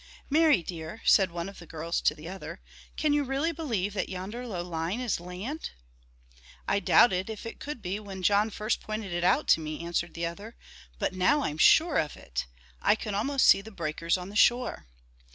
[0.31, 2.59] "Mary dear," said one of the girls to the other,
[2.97, 5.69] "can you really believe that yonder low line is land?"
[6.67, 10.15] "I doubted if it could be when John first pointed it out to me," answered
[10.15, 10.55] the other,
[10.97, 12.47] "but now I'm sure of it.
[12.81, 14.87] I can almost see the breakers on the shore.